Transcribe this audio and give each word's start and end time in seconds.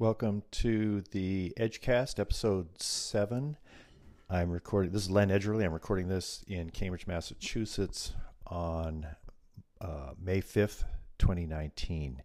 Welcome 0.00 0.44
to 0.52 1.02
the 1.10 1.52
Edgecast, 1.58 2.18
episode 2.18 2.80
seven. 2.80 3.58
I'm 4.30 4.48
recording. 4.50 4.92
This 4.92 5.02
is 5.02 5.10
Len 5.10 5.28
Edgerly. 5.28 5.62
I'm 5.62 5.74
recording 5.74 6.08
this 6.08 6.42
in 6.48 6.70
Cambridge, 6.70 7.06
Massachusetts, 7.06 8.14
on 8.46 9.06
uh, 9.78 10.12
May 10.18 10.40
5th, 10.40 10.84
2019. 11.18 12.22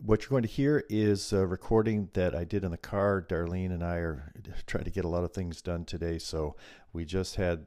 What 0.00 0.22
you're 0.22 0.30
going 0.30 0.44
to 0.44 0.48
hear 0.48 0.82
is 0.88 1.30
a 1.34 1.46
recording 1.46 2.08
that 2.14 2.34
I 2.34 2.44
did 2.44 2.64
in 2.64 2.70
the 2.70 2.78
car. 2.78 3.20
Darlene 3.20 3.66
and 3.66 3.84
I 3.84 3.96
are 3.96 4.32
trying 4.66 4.84
to 4.84 4.90
get 4.90 5.04
a 5.04 5.08
lot 5.08 5.24
of 5.24 5.34
things 5.34 5.60
done 5.60 5.84
today, 5.84 6.16
so 6.16 6.56
we 6.94 7.04
just 7.04 7.36
had 7.36 7.66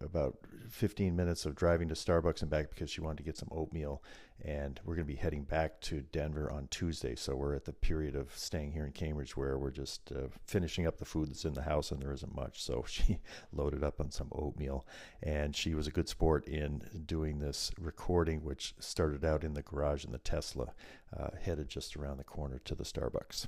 about 0.00 0.36
15 0.70 1.14
minutes 1.14 1.44
of 1.44 1.54
driving 1.54 1.88
to 1.88 1.94
Starbucks 1.94 2.42
and 2.42 2.50
back 2.50 2.70
because 2.70 2.90
she 2.90 3.00
wanted 3.00 3.18
to 3.18 3.22
get 3.24 3.36
some 3.36 3.48
oatmeal. 3.52 4.02
And 4.42 4.80
we're 4.84 4.94
going 4.94 5.06
to 5.06 5.12
be 5.12 5.18
heading 5.18 5.44
back 5.44 5.82
to 5.82 6.00
Denver 6.00 6.50
on 6.50 6.68
Tuesday. 6.70 7.14
So 7.14 7.36
we're 7.36 7.54
at 7.54 7.66
the 7.66 7.74
period 7.74 8.16
of 8.16 8.34
staying 8.34 8.72
here 8.72 8.86
in 8.86 8.92
Cambridge 8.92 9.36
where 9.36 9.58
we're 9.58 9.70
just 9.70 10.10
uh, 10.12 10.28
finishing 10.46 10.86
up 10.86 10.96
the 10.96 11.04
food 11.04 11.28
that's 11.28 11.44
in 11.44 11.52
the 11.52 11.62
house 11.62 11.90
and 11.90 12.00
there 12.00 12.12
isn't 12.12 12.34
much. 12.34 12.62
So 12.62 12.84
she 12.88 13.18
loaded 13.52 13.84
up 13.84 14.00
on 14.00 14.10
some 14.10 14.28
oatmeal. 14.32 14.86
And 15.22 15.54
she 15.54 15.74
was 15.74 15.86
a 15.86 15.90
good 15.90 16.08
sport 16.08 16.46
in 16.46 16.82
doing 17.04 17.38
this 17.38 17.70
recording, 17.78 18.42
which 18.42 18.74
started 18.78 19.24
out 19.24 19.44
in 19.44 19.52
the 19.54 19.62
garage 19.62 20.04
in 20.04 20.12
the 20.12 20.18
Tesla, 20.18 20.72
uh, 21.14 21.30
headed 21.42 21.68
just 21.68 21.96
around 21.96 22.16
the 22.16 22.24
corner 22.24 22.58
to 22.64 22.74
the 22.74 22.84
Starbucks. 22.84 23.46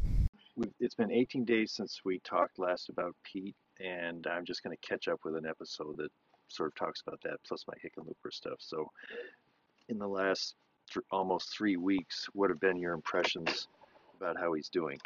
It's 0.78 0.95
been 0.95 1.11
18 1.11 1.45
days 1.45 1.73
since 1.73 2.02
we 2.05 2.19
talked 2.20 2.59
last 2.59 2.91
about 2.91 3.16
Pete, 3.25 3.56
and 3.80 4.27
I'm 4.27 4.45
just 4.45 4.62
going 4.62 4.77
to 4.77 4.86
catch 4.86 5.09
up 5.09 5.20
with 5.25 5.36
an 5.36 5.47
episode 5.47 5.97
that 5.97 6.11
sort 6.52 6.69
of 6.69 6.74
talks 6.74 7.02
about 7.06 7.20
that, 7.23 7.38
plus 7.47 7.65
my 7.66 7.74
Hickenlooper 7.74 8.33
stuff. 8.33 8.59
So, 8.59 8.91
in 9.88 9.98
the 9.98 10.06
last 10.06 10.55
th- 10.92 11.05
almost 11.11 11.56
three 11.56 11.77
weeks, 11.77 12.27
what 12.33 12.51
have 12.51 12.61
been 12.61 12.78
your 12.78 12.92
impressions 12.95 13.69
about 14.16 14.38
how 14.38 14.52
he's 14.52 14.69
doing? 14.69 14.98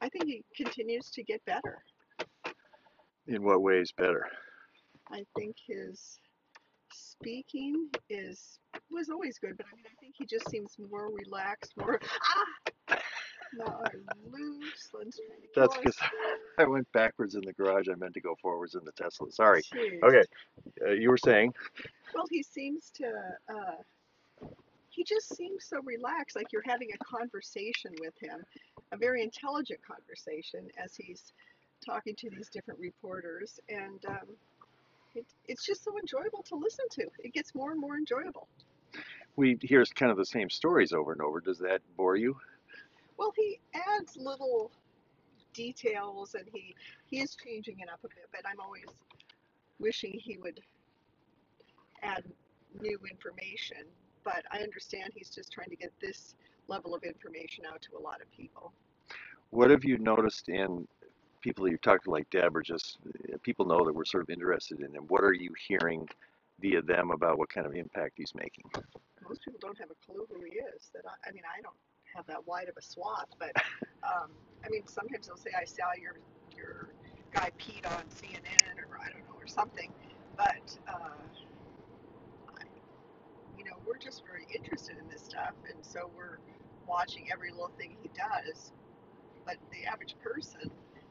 I 0.00 0.08
think 0.08 0.24
he 0.26 0.44
continues 0.56 1.10
to 1.10 1.22
get 1.22 1.44
better. 1.44 1.82
In 3.26 3.42
what 3.42 3.62
ways 3.62 3.92
better? 3.96 4.26
I 5.10 5.24
think 5.36 5.56
his 5.66 6.18
speaking 6.92 7.88
is 8.10 8.58
was 8.90 9.08
always 9.08 9.38
good, 9.38 9.56
but 9.56 9.66
I 9.72 9.76
mean, 9.76 9.84
I 9.86 9.94
think 10.00 10.14
he 10.18 10.26
just 10.26 10.48
seems 10.50 10.76
more 10.90 11.10
relaxed, 11.10 11.72
more 11.76 12.00
ah, 12.02 12.72
loose. 14.30 14.90
Len's 14.92 15.16
trying 15.16 15.40
to 15.42 15.48
That's 15.54 15.76
because. 15.76 15.96
I 16.58 16.64
went 16.64 16.90
backwards 16.92 17.34
in 17.34 17.40
the 17.44 17.52
garage. 17.52 17.88
I 17.90 17.96
meant 17.96 18.14
to 18.14 18.20
go 18.20 18.36
forwards 18.40 18.76
in 18.76 18.84
the 18.84 18.92
Tesla. 18.92 19.30
Sorry. 19.32 19.62
Jeez. 19.62 20.02
Okay, 20.04 20.22
uh, 20.86 20.92
you 20.92 21.10
were 21.10 21.18
saying? 21.18 21.52
Well, 22.14 22.26
he 22.30 22.42
seems 22.42 22.90
to. 22.96 23.06
Uh, 23.48 24.46
he 24.94 25.02
just 25.02 25.34
seems 25.34 25.64
so 25.64 25.80
relaxed, 25.82 26.36
like 26.36 26.52
you're 26.52 26.62
having 26.64 26.88
a 26.94 27.04
conversation 27.04 27.92
with 28.00 28.14
him, 28.20 28.44
a 28.92 28.96
very 28.96 29.22
intelligent 29.22 29.80
conversation 29.84 30.68
as 30.82 30.94
he's 30.94 31.32
talking 31.84 32.14
to 32.16 32.30
these 32.30 32.48
different 32.48 32.78
reporters, 32.78 33.58
and 33.68 34.04
um, 34.06 34.36
it, 35.14 35.26
it's 35.48 35.66
just 35.66 35.82
so 35.82 35.98
enjoyable 35.98 36.44
to 36.44 36.54
listen 36.54 36.84
to. 36.90 37.06
It 37.18 37.32
gets 37.32 37.54
more 37.54 37.72
and 37.72 37.80
more 37.80 37.96
enjoyable. 37.96 38.48
We 39.36 39.58
hear 39.62 39.84
kind 39.96 40.12
of 40.12 40.16
the 40.16 40.26
same 40.26 40.48
stories 40.48 40.92
over 40.92 41.10
and 41.10 41.20
over. 41.20 41.40
Does 41.40 41.58
that 41.58 41.80
bore 41.96 42.16
you? 42.16 42.36
Well, 43.16 43.32
he 43.36 43.60
adds 43.74 44.16
little 44.16 44.70
details, 45.52 46.34
and 46.34 46.44
he 46.52 46.74
he 47.06 47.20
is 47.20 47.36
changing 47.36 47.80
it 47.80 47.88
up 47.88 48.00
a 48.04 48.08
bit. 48.08 48.28
But 48.32 48.42
I'm 48.48 48.60
always 48.60 48.86
wishing 49.78 50.12
he 50.12 50.38
would 50.38 50.60
add 52.02 52.24
new 52.80 52.98
information. 53.10 53.84
But 54.24 54.44
I 54.50 54.58
understand 54.58 55.12
he's 55.14 55.30
just 55.30 55.52
trying 55.52 55.70
to 55.70 55.76
get 55.76 55.92
this 56.00 56.34
level 56.68 56.94
of 56.94 57.02
information 57.02 57.64
out 57.70 57.82
to 57.82 57.98
a 57.98 58.02
lot 58.02 58.20
of 58.22 58.30
people. 58.32 58.72
What 59.50 59.70
have 59.70 59.84
you 59.84 59.98
noticed 59.98 60.48
in 60.48 60.88
people 61.40 61.64
that 61.64 61.70
you've 61.70 61.82
talked 61.82 62.04
to, 62.04 62.10
like 62.10 62.28
Deb, 62.30 62.56
or 62.56 62.62
just 62.62 62.98
uh, 63.06 63.36
people 63.42 63.66
know 63.66 63.84
that 63.84 63.94
we're 63.94 64.06
sort 64.06 64.22
of 64.22 64.30
interested 64.30 64.80
in 64.80 64.94
him? 64.94 65.04
What 65.08 65.22
are 65.22 65.34
you 65.34 65.52
hearing 65.68 66.08
via 66.60 66.80
them 66.82 67.10
about 67.10 67.38
what 67.38 67.50
kind 67.50 67.66
of 67.66 67.74
impact 67.74 68.14
he's 68.16 68.32
making? 68.34 68.64
Most 69.28 69.44
people 69.44 69.60
don't 69.60 69.78
have 69.78 69.90
a 69.90 70.06
clue 70.06 70.26
who 70.30 70.42
he 70.44 70.56
is. 70.58 70.90
That 70.94 71.02
I, 71.06 71.28
I 71.28 71.32
mean, 71.32 71.42
I 71.46 71.60
don't 71.60 71.76
have 72.14 72.26
that 72.26 72.46
wide 72.46 72.68
of 72.68 72.76
a 72.76 72.82
swath, 72.82 73.28
but 73.38 73.52
um, 74.02 74.30
I 74.64 74.68
mean, 74.70 74.86
sometimes 74.86 75.26
they'll 75.26 75.36
say 75.36 75.50
I 75.58 75.64
saw 75.64 75.92
your 76.00 76.16
your 76.56 76.90
guy 77.32 77.50
Pete 77.58 77.84
on 77.86 78.04
CNN 78.08 78.78
or 78.78 78.98
I 78.98 79.10
don't 79.10 79.24
know 79.28 79.36
or 79.40 79.46
something, 79.46 79.92
but. 80.36 80.78
Uh, 80.88 81.10
I, 82.48 82.62
you 83.58 83.64
know, 83.64 83.76
we're 83.86 83.98
just 83.98 84.24
very 84.26 84.46
interested 84.54 84.96
in 84.98 85.08
this 85.08 85.22
stuff, 85.22 85.54
and 85.72 85.84
so 85.84 86.10
we're 86.16 86.38
watching 86.86 87.30
every 87.32 87.50
little 87.50 87.72
thing 87.78 87.96
he 88.02 88.10
does. 88.10 88.72
But 89.46 89.56
the 89.72 89.86
average 89.86 90.16
person 90.22 90.70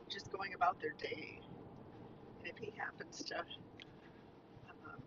just 0.09 0.31
going 0.31 0.53
about 0.53 0.79
their 0.81 0.93
day, 0.93 1.39
and 2.39 2.47
if 2.47 2.57
he 2.57 2.73
happens 2.77 3.23
to 3.25 3.37
um, 4.69 5.01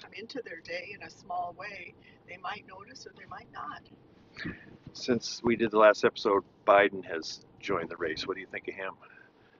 come 0.00 0.12
into 0.14 0.42
their 0.44 0.60
day 0.60 0.94
in 0.94 1.06
a 1.06 1.10
small 1.10 1.54
way, 1.58 1.94
they 2.28 2.36
might 2.38 2.64
notice 2.68 3.06
or 3.06 3.12
they 3.18 3.26
might 3.26 3.48
not. 3.52 3.82
Since 4.94 5.40
we 5.42 5.56
did 5.56 5.70
the 5.70 5.78
last 5.78 6.04
episode, 6.04 6.44
Biden 6.66 7.04
has 7.04 7.40
joined 7.60 7.88
the 7.88 7.96
race. 7.96 8.26
What 8.26 8.34
do 8.34 8.40
you 8.40 8.46
think 8.46 8.68
of 8.68 8.74
him? 8.74 8.92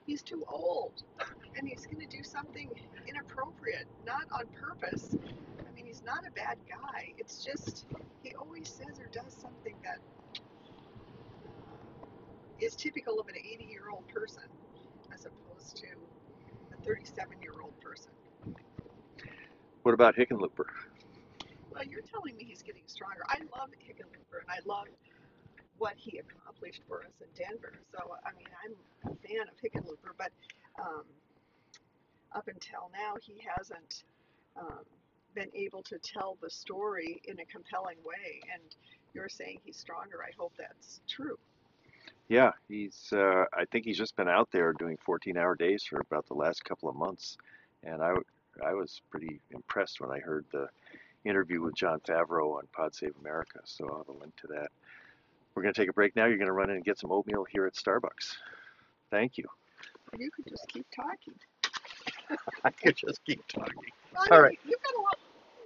He's 0.05 0.21
too 0.21 0.43
old, 0.47 1.03
and 1.57 1.67
he's 1.67 1.85
going 1.85 2.07
to 2.07 2.17
do 2.17 2.23
something 2.23 2.69
inappropriate, 3.07 3.87
not 4.05 4.23
on 4.31 4.45
purpose. 4.47 5.15
I 5.15 5.71
mean, 5.75 5.85
he's 5.85 6.03
not 6.03 6.25
a 6.27 6.31
bad 6.31 6.57
guy. 6.69 7.13
It's 7.17 7.43
just 7.43 7.85
he 8.21 8.35
always 8.35 8.69
says 8.69 8.99
or 8.99 9.07
does 9.11 9.33
something 9.33 9.75
that 9.83 9.99
uh, 12.65 12.69
typical 12.77 13.19
of 13.19 13.27
an 13.27 13.35
80 13.37 13.65
year 13.65 13.89
old 13.91 14.07
person 14.07 14.43
as 15.13 15.25
opposed 15.25 15.77
to 15.77 15.87
a 16.73 16.85
37 16.85 17.41
year 17.41 17.53
old 17.61 17.79
person. 17.79 18.11
What 19.83 19.93
about 19.93 20.15
Hickenlooper? 20.15 20.65
Well, 21.71 21.83
you're 21.83 22.01
telling 22.01 22.35
me 22.35 22.45
he's 22.45 22.61
getting 22.61 22.83
stronger. 22.85 23.23
I 23.27 23.39
love 23.57 23.69
Hickenlooper, 23.79 24.41
and 24.41 24.49
I 24.49 24.59
love 24.65 24.85
what 25.77 25.93
he 25.97 26.19
accomplished 26.19 26.81
for 26.87 27.01
us 27.01 27.13
in 27.21 27.27
Denver. 27.35 27.73
So, 27.91 28.15
I 28.25 28.31
mean, 28.37 28.47
I'm 28.63 29.11
a 29.11 29.15
fan 29.27 29.47
of 29.47 29.55
Hickenlooper, 29.61 30.13
but 30.17 30.31
um, 30.79 31.03
up 32.33 32.47
until 32.47 32.89
now, 32.93 33.15
he 33.21 33.41
hasn't 33.57 34.03
um, 34.57 34.85
been 35.35 35.49
able 35.53 35.83
to 35.83 35.97
tell 35.99 36.37
the 36.41 36.49
story 36.49 37.21
in 37.25 37.39
a 37.39 37.45
compelling 37.45 37.97
way. 38.05 38.41
And 38.53 38.63
you're 39.13 39.29
saying 39.29 39.59
he's 39.63 39.77
stronger. 39.77 40.23
I 40.23 40.31
hope 40.37 40.53
that's 40.57 41.01
true. 41.07 41.37
Yeah, 42.29 42.51
he's. 42.67 43.11
Uh, 43.11 43.45
I 43.53 43.65
think 43.71 43.85
he's 43.85 43.97
just 43.97 44.15
been 44.15 44.29
out 44.29 44.49
there 44.51 44.73
doing 44.73 44.97
14-hour 45.07 45.55
days 45.55 45.83
for 45.83 45.99
about 45.99 46.27
the 46.27 46.33
last 46.33 46.63
couple 46.63 46.89
of 46.89 46.95
months, 46.95 47.37
and 47.83 48.01
I, 48.01 48.13
I 48.65 48.73
was 48.73 49.01
pretty 49.09 49.41
impressed 49.51 49.99
when 49.99 50.09
I 50.09 50.19
heard 50.19 50.45
the 50.51 50.67
interview 51.25 51.61
with 51.61 51.75
Jon 51.75 51.99
Favreau 51.99 52.57
on 52.57 52.63
Pod 52.71 52.95
Save 52.95 53.13
America. 53.19 53.59
So 53.65 53.87
I'll 53.89 53.97
have 53.97 54.07
a 54.09 54.19
link 54.19 54.35
to 54.37 54.47
that. 54.47 54.69
We're 55.55 55.63
going 55.63 55.73
to 55.73 55.79
take 55.79 55.89
a 55.89 55.93
break 55.93 56.15
now. 56.15 56.25
You're 56.25 56.37
going 56.37 56.47
to 56.47 56.53
run 56.53 56.69
in 56.69 56.77
and 56.77 56.85
get 56.85 56.97
some 56.99 57.11
oatmeal 57.11 57.45
here 57.49 57.65
at 57.65 57.73
Starbucks. 57.73 58.35
Thank 59.11 59.37
you. 59.37 59.45
You 60.17 60.29
could 60.31 60.47
just 60.49 60.67
keep 60.67 60.85
talking. 60.95 61.33
I 62.63 62.69
could 62.71 62.95
just 62.95 63.23
keep 63.25 63.45
talking. 63.47 63.73
All 64.31 64.41
right. 64.41 64.57
You've 64.65 64.81
got 64.81 64.99
a 64.99 65.01
lot. 65.01 65.17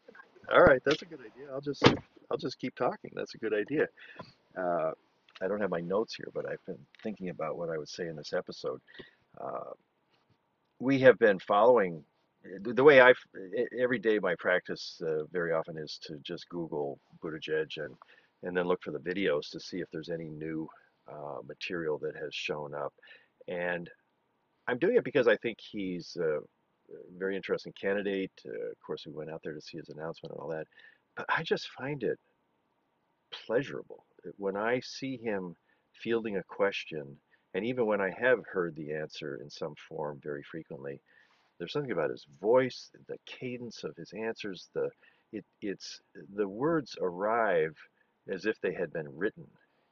than 0.05 0.15
I 0.15 0.55
do. 0.55 0.59
All 0.59 0.65
right, 0.65 0.81
that's 0.85 1.01
a 1.01 1.05
good 1.05 1.19
idea. 1.19 1.51
I'll 1.53 1.61
just 1.61 1.83
I'll 2.31 2.37
just 2.37 2.59
keep 2.59 2.75
talking. 2.75 3.11
That's 3.15 3.35
a 3.35 3.37
good 3.37 3.53
idea. 3.53 3.87
Uh, 4.57 4.91
I 5.41 5.47
don't 5.47 5.61
have 5.61 5.69
my 5.69 5.81
notes 5.81 6.15
here, 6.15 6.29
but 6.33 6.49
I've 6.49 6.63
been 6.65 6.79
thinking 7.03 7.29
about 7.29 7.57
what 7.57 7.69
I 7.69 7.77
would 7.77 7.89
say 7.89 8.07
in 8.07 8.15
this 8.15 8.33
episode. 8.33 8.81
Uh, 9.39 9.71
we 10.79 10.99
have 10.99 11.19
been 11.19 11.39
following 11.39 12.03
the 12.61 12.83
way 12.83 13.01
I 13.01 13.13
every 13.77 13.99
day 13.99 14.19
my 14.19 14.35
practice 14.35 15.01
uh, 15.05 15.25
very 15.31 15.51
often 15.51 15.77
is 15.77 15.99
to 16.03 16.17
just 16.23 16.47
Google 16.49 16.99
Buttigieg 17.21 17.77
and 17.77 17.95
and 18.43 18.55
then 18.55 18.67
look 18.67 18.81
for 18.81 18.91
the 18.91 18.99
videos 18.99 19.49
to 19.51 19.59
see 19.59 19.79
if 19.79 19.87
there's 19.91 20.09
any 20.09 20.29
new 20.29 20.67
uh, 21.11 21.39
material 21.47 21.97
that 21.99 22.15
has 22.15 22.33
shown 22.33 22.73
up. 22.73 22.93
And 23.47 23.89
I'm 24.67 24.79
doing 24.79 24.97
it 24.97 25.03
because 25.03 25.27
I 25.27 25.37
think 25.37 25.57
he's 25.59 26.17
a 26.19 26.39
very 27.17 27.35
interesting 27.35 27.73
candidate. 27.79 28.31
Uh, 28.45 28.71
of 28.71 28.79
course, 28.85 29.03
we 29.05 29.13
went 29.13 29.29
out 29.29 29.41
there 29.43 29.53
to 29.53 29.61
see 29.61 29.77
his 29.77 29.89
announcement 29.89 30.33
and 30.33 30.41
all 30.41 30.49
that. 30.49 30.67
But 31.15 31.25
I 31.29 31.43
just 31.43 31.69
find 31.77 32.03
it 32.03 32.19
pleasurable 33.45 34.05
when 34.37 34.55
I 34.55 34.79
see 34.81 35.17
him 35.17 35.55
fielding 36.01 36.37
a 36.37 36.43
question, 36.43 37.17
and 37.53 37.65
even 37.65 37.85
when 37.85 38.01
I 38.01 38.11
have 38.11 38.39
heard 38.51 38.75
the 38.75 38.93
answer 38.93 39.39
in 39.41 39.49
some 39.49 39.73
form 39.87 40.19
very 40.23 40.43
frequently, 40.43 41.01
there's 41.57 41.71
something 41.71 41.91
about 41.91 42.11
his 42.11 42.25
voice, 42.39 42.91
the 43.07 43.17
cadence 43.25 43.83
of 43.83 43.95
his 43.95 44.11
answers, 44.13 44.69
the 44.75 44.89
it, 45.33 45.43
it's 45.61 45.99
the 46.35 46.47
words 46.47 46.95
arrive 47.01 47.75
as 48.29 48.45
if 48.45 48.59
they 48.61 48.73
had 48.73 48.91
been 48.93 49.15
written, 49.17 49.47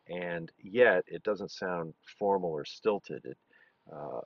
and 0.09 0.51
yet 0.61 1.03
it 1.07 1.23
doesn't 1.23 1.51
sound 1.51 1.93
formal 2.19 2.51
or 2.51 2.65
stilted. 2.65 3.25
It, 3.25 3.37
uh, 3.91 4.19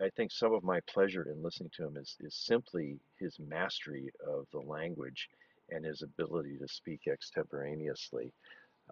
I, 0.00 0.06
I 0.06 0.10
think 0.16 0.32
some 0.32 0.54
of 0.54 0.64
my 0.64 0.80
pleasure 0.80 1.28
in 1.30 1.42
listening 1.42 1.70
to 1.76 1.86
him 1.86 1.96
is, 1.96 2.16
is 2.20 2.34
simply 2.34 2.98
his 3.18 3.38
mastery 3.38 4.10
of 4.26 4.46
the 4.52 4.60
language 4.60 5.28
and 5.70 5.84
his 5.84 6.02
ability 6.02 6.56
to 6.58 6.68
speak 6.68 7.02
extemporaneously. 7.06 8.32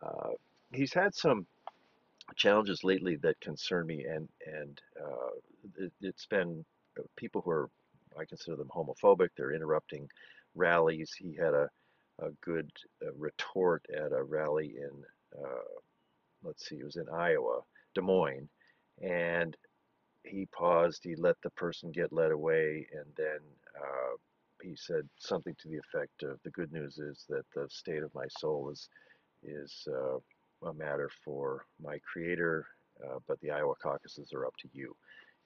Uh, 0.03 0.31
he's 0.73 0.93
had 0.93 1.15
some 1.15 1.47
challenges 2.37 2.85
lately 2.85 3.17
that 3.17 3.41
concern 3.41 3.87
me, 3.87 4.05
and 4.05 4.29
and 4.47 4.81
uh, 5.01 5.85
it, 5.85 5.93
it's 6.01 6.27
been 6.27 6.65
uh, 6.99 7.03
people 7.17 7.41
who 7.43 7.51
are 7.51 7.71
I 8.19 8.25
consider 8.25 8.57
them 8.57 8.71
homophobic. 8.75 9.31
They're 9.37 9.53
interrupting 9.53 10.09
rallies. 10.55 11.13
He 11.19 11.35
had 11.35 11.55
a 11.55 11.69
a 12.21 12.31
good 12.43 12.71
uh, 13.07 13.13
retort 13.17 13.85
at 13.95 14.13
a 14.13 14.23
rally 14.23 14.75
in 14.79 15.05
uh, 15.39 15.63
let's 16.45 16.69
see, 16.69 16.77
it 16.77 16.85
was 16.85 16.97
in 16.97 17.09
Iowa, 17.09 17.61
Des 17.95 18.01
Moines, 18.01 18.49
and 19.03 19.57
he 20.25 20.47
paused. 20.47 21.03
He 21.05 21.17
let 21.17 21.37
the 21.43 21.51
person 21.51 21.93
get 21.93 22.13
led 22.13 22.33
away, 22.33 22.87
and 22.93 23.07
then 23.17 23.39
uh, 23.77 24.17
he 24.63 24.77
said 24.77 25.09
something 25.19 25.55
to 25.61 25.69
the 25.69 25.79
effect 25.79 26.23
of, 26.23 26.41
"The 26.45 26.51
good 26.51 26.73
news 26.73 26.99
is 26.99 27.25
that 27.29 27.45
the 27.55 27.69
state 27.71 28.03
of 28.03 28.15
my 28.15 28.27
soul 28.39 28.71
is 28.71 28.89
is 29.43 29.87
uh, 29.89 30.19
a 30.69 30.75
matter 30.75 31.11
for 31.25 31.67
my 31.83 31.99
Creator, 32.01 32.67
uh, 33.05 33.19
but 33.29 33.41
the 33.41 33.51
Iowa 33.51 33.75
caucuses 33.83 34.33
are 34.33 34.47
up 34.47 34.55
to 34.61 34.69
you." 34.73 34.95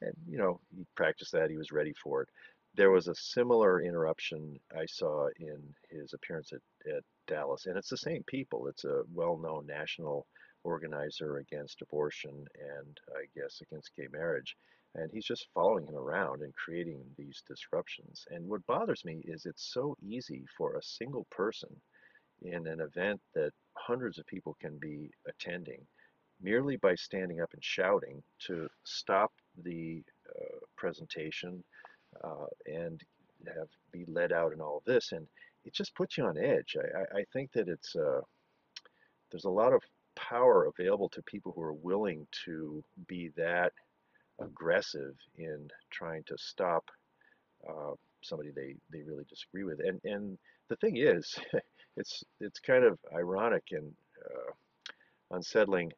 And 0.02 0.14
you 0.28 0.38
know, 0.38 0.60
he 0.76 0.86
practiced 0.96 1.32
that. 1.32 1.50
He 1.50 1.56
was 1.56 1.72
ready 1.72 1.94
for 2.02 2.22
it. 2.22 2.28
There 2.76 2.90
was 2.90 3.08
a 3.08 3.14
similar 3.14 3.80
interruption 3.80 4.60
I 4.76 4.84
saw 4.86 5.28
in 5.40 5.74
his 5.88 6.12
appearance 6.12 6.52
at, 6.52 6.60
at 6.94 7.02
Dallas, 7.26 7.66
and 7.66 7.76
it's 7.78 7.88
the 7.88 7.96
same 7.96 8.22
people. 8.24 8.68
It's 8.68 8.84
a 8.84 9.02
well-known 9.14 9.66
national 9.66 10.26
organizer 10.62 11.38
against 11.38 11.80
abortion 11.80 12.32
and 12.32 13.00
I 13.16 13.24
guess 13.34 13.62
against 13.62 13.96
gay 13.96 14.08
marriage. 14.12 14.56
And 14.94 15.10
he's 15.10 15.24
just 15.24 15.48
following 15.54 15.86
him 15.86 15.96
around 15.96 16.42
and 16.42 16.54
creating 16.54 17.02
these 17.16 17.42
disruptions. 17.48 18.26
And 18.30 18.46
what 18.48 18.66
bothers 18.66 19.04
me 19.04 19.22
is 19.24 19.46
it's 19.46 19.72
so 19.72 19.96
easy 20.02 20.44
for 20.56 20.74
a 20.74 20.82
single 20.82 21.26
person 21.30 21.70
in 22.42 22.66
an 22.66 22.80
event 22.80 23.20
that 23.34 23.52
hundreds 23.74 24.18
of 24.18 24.26
people 24.26 24.54
can 24.60 24.78
be 24.78 25.10
attending 25.26 25.86
merely 26.42 26.76
by 26.76 26.94
standing 26.94 27.40
up 27.40 27.52
and 27.54 27.64
shouting 27.64 28.22
to 28.38 28.68
stop 28.84 29.32
the 29.62 30.02
uh, 30.28 30.58
presentation 30.76 31.64
uh, 32.24 32.46
and 32.66 33.02
have 33.46 33.68
be 33.92 34.04
led 34.06 34.32
out 34.32 34.52
in 34.52 34.60
all 34.60 34.78
of 34.78 34.84
this. 34.84 35.12
And 35.12 35.26
it 35.64 35.74
just 35.74 35.94
puts 35.94 36.16
you 36.16 36.24
on 36.24 36.38
edge. 36.38 36.76
I, 36.78 37.18
I, 37.18 37.24
think 37.32 37.52
that 37.52 37.68
it's 37.68 37.94
uh, 37.96 38.20
there's 39.30 39.44
a 39.44 39.50
lot 39.50 39.72
of 39.72 39.82
power 40.14 40.66
available 40.66 41.08
to 41.10 41.22
people 41.22 41.52
who 41.54 41.62
are 41.62 41.72
willing 41.72 42.26
to 42.44 42.82
be 43.06 43.30
that 43.36 43.72
aggressive 44.40 45.14
in 45.36 45.68
trying 45.90 46.22
to 46.24 46.36
stop 46.38 46.84
uh, 47.68 47.92
somebody 48.22 48.50
they, 48.50 48.74
they 48.92 49.02
really 49.02 49.24
disagree 49.28 49.64
with. 49.64 49.80
And 49.80 50.00
and 50.04 50.38
the 50.68 50.76
thing 50.76 50.96
is, 50.96 51.38
it's 51.96 52.24
it's 52.40 52.60
kind 52.60 52.84
of 52.84 52.98
ironic 53.14 53.64
and 53.72 53.92
uh, 54.24 54.52
unsettling. 55.30 55.92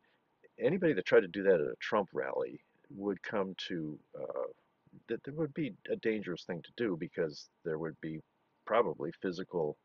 Anybody 0.61 0.93
that 0.95 1.07
tried 1.07 1.21
to 1.21 1.29
do 1.29 1.43
that 1.45 1.55
at 1.55 1.61
a 1.61 1.75
Trump 1.81 2.09
rally 2.13 2.61
would 2.91 3.23
come 3.23 3.55
to 3.69 3.99
uh, 4.21 4.49
that 5.09 5.23
there 5.25 5.35
would 5.35 5.55
be 5.55 5.75
a 5.91 5.97
dangerous 5.97 6.45
thing 6.45 6.63
to 6.63 6.71
do 6.77 6.97
because 6.99 7.49
there 7.65 7.79
would 7.79 8.01
be 8.01 8.21
probably 8.67 9.11
physical 9.23 9.77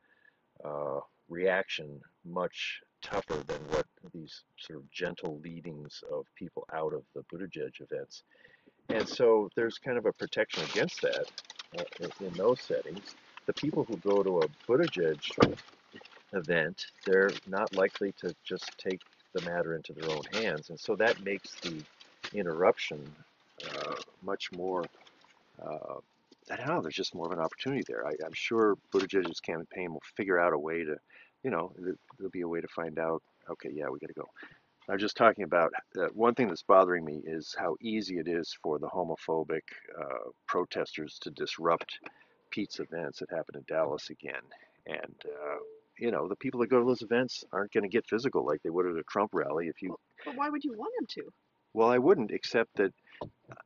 uh, 0.64 1.00
reaction 1.30 2.00
much 2.26 2.80
tougher 3.02 3.44
than 3.48 3.60
what 3.70 3.86
these 4.14 4.44
sort 4.58 4.80
of 4.80 4.92
gentle 4.92 5.40
leadings 5.44 6.04
of 6.12 6.26
people 6.36 6.68
out 6.74 6.94
of 6.94 7.04
the 7.16 7.24
Buttigieg 7.34 7.82
events. 7.82 8.24
And 8.90 9.08
so 9.08 9.50
there's 9.56 9.78
kind 9.78 9.98
of 9.98 10.06
a 10.06 10.14
protection 10.14 10.64
against 10.64 11.02
that 11.02 11.26
uh, 11.80 12.26
in 12.26 12.34
those 12.34 12.62
settings. 12.62 13.16
The 13.46 13.54
people 13.54 13.84
who 13.84 13.98
go 13.98 14.24
to 14.24 14.40
a 14.40 14.48
Buttigieg 14.70 15.22
event, 16.34 16.86
they're 17.06 17.32
not 17.48 17.76
likely 17.76 18.14
to 18.20 18.34
just 18.44 18.72
take 18.78 19.02
the 19.34 19.42
matter 19.42 19.76
into 19.76 19.94
their 19.94 20.10
own 20.10 20.24
hands. 20.34 20.70
And 20.70 20.80
so 20.80 20.96
that 20.96 21.24
makes 21.24 21.56
the 21.62 21.82
interruption 22.34 23.04
uh, 23.66 23.96
much 24.24 24.52
more, 24.54 24.84
uh, 25.62 26.00
I 26.52 26.56
don't 26.58 26.68
know, 26.68 26.82
there's 26.82 26.96
just 26.96 27.16
more 27.16 27.26
of 27.28 27.32
an 27.32 27.40
opportunity 27.40 27.84
there. 27.88 28.06
I, 28.06 28.12
am 28.26 28.34
sure 28.34 28.78
Buttigieg's 28.94 29.40
campaign 29.40 29.94
will 29.94 30.02
figure 30.18 30.40
out 30.40 30.54
a 30.54 30.60
way 30.60 30.84
to 30.84 30.98
you 31.44 31.52
know, 31.52 31.74
there'll 32.18 32.32
be 32.32 32.42
a 32.42 32.48
way 32.48 32.62
to 32.62 32.68
find 32.70 32.98
out, 32.98 33.22
okay, 33.50 33.70
yeah, 33.74 33.90
we 33.90 34.00
got 34.00 34.08
to 34.08 34.14
go. 34.14 34.28
I'm 34.90 34.98
just 34.98 35.16
talking 35.16 35.44
about 35.44 35.72
uh, 35.98 36.08
one 36.14 36.36
thing 36.36 36.48
that's 36.48 36.64
bothering 36.64 37.06
me 37.06 37.22
is 37.26 37.56
how 37.58 37.78
easy 37.82 38.18
it 38.18 38.28
is 38.28 38.56
for 38.62 38.80
the 38.80 38.88
homophobic 38.88 39.62
uh, 39.98 40.30
protesters 40.48 41.18
to 41.22 41.32
disrupt 41.32 42.00
Pete's 42.50 42.80
events 42.80 43.20
that 43.20 43.30
happened 43.30 43.58
in 43.58 43.64
Dallas 43.68 44.10
again. 44.10 44.42
And, 44.86 45.16
uh, 45.26 45.58
you 45.98 46.12
know, 46.12 46.28
the 46.28 46.36
people 46.36 46.60
that 46.62 46.70
go 46.70 46.80
to 46.80 46.86
those 46.86 47.02
events 47.02 47.46
aren't 47.54 47.72
going 47.72 47.84
to 47.84 47.90
get 47.90 48.08
physical 48.08 48.46
like 48.46 48.62
they 48.62 48.70
would 48.70 48.86
at 48.86 48.98
a 48.98 49.04
Trump 49.04 49.32
rally. 49.34 49.68
If 49.68 49.82
you, 49.82 49.96
but 50.26 50.36
why 50.36 50.50
would 50.50 50.64
you 50.64 50.74
want 50.74 50.92
them 51.00 51.08
to? 51.24 51.32
Well, 51.74 51.90
I 51.90 51.98
wouldn't, 51.98 52.32
except 52.32 52.76
that 52.76 52.94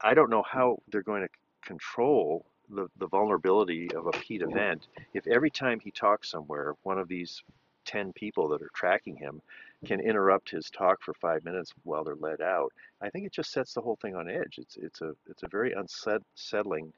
I 0.01 0.13
don't 0.13 0.29
know 0.29 0.43
how 0.43 0.77
they're 0.91 1.01
going 1.01 1.23
to 1.23 1.29
control 1.67 2.45
the, 2.69 2.87
the 2.97 3.07
vulnerability 3.07 3.89
of 3.93 4.07
a 4.07 4.11
Pete 4.11 4.41
event 4.41 4.87
if 5.13 5.27
every 5.27 5.49
time 5.49 5.79
he 5.79 5.91
talks 5.91 6.29
somewhere, 6.31 6.73
one 6.83 6.97
of 6.97 7.07
these 7.07 7.43
10 7.85 8.13
people 8.13 8.49
that 8.49 8.61
are 8.61 8.71
tracking 8.73 9.15
him 9.15 9.41
can 9.85 9.99
interrupt 9.99 10.49
his 10.49 10.69
talk 10.69 11.01
for 11.01 11.13
five 11.13 11.43
minutes 11.45 11.71
while 11.83 12.03
they're 12.03 12.15
let 12.15 12.41
out, 12.41 12.71
I 13.01 13.09
think 13.09 13.25
it 13.25 13.31
just 13.31 13.51
sets 13.51 13.73
the 13.73 13.81
whole 13.81 13.97
thing 14.01 14.15
on 14.15 14.29
edge. 14.29 14.57
It's 14.57 14.75
it's 14.77 15.01
a 15.01 15.13
it's 15.29 15.43
a 15.43 15.47
very 15.47 15.73
unsettling 15.73 16.93